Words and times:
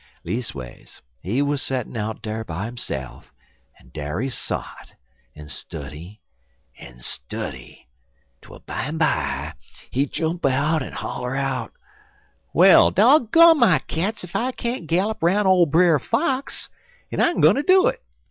Leas'ways, 0.23 1.03
he 1.19 1.43
wuz 1.43 1.57
settin' 1.61 1.95
out 1.95 2.23
dar 2.23 2.43
by 2.43 2.67
hisse'f, 2.67 3.31
en 3.79 3.91
dar 3.93 4.19
he 4.19 4.29
sot, 4.29 4.95
en 5.35 5.47
study 5.47 6.19
en 6.77 6.99
study, 6.99 7.87
twel 8.41 8.61
bimeby 8.61 9.53
he 9.91 10.07
jump 10.07 10.43
up 10.43 10.81
en 10.81 10.91
holler 10.93 11.35
out: 11.35 11.71
"'Well, 12.51 12.89
dog 12.89 13.29
gone 13.31 13.59
my 13.59 13.77
cats 13.77 14.23
ef 14.23 14.35
I 14.35 14.53
can't 14.53 14.87
gallop 14.87 15.21
'roun' 15.21 15.45
ole 15.45 15.67
Brer 15.67 15.99
Fox, 15.99 16.69
en 17.11 17.21
I'm 17.21 17.39
gwineter 17.39 17.61
do 17.61 17.85
it. 17.85 18.03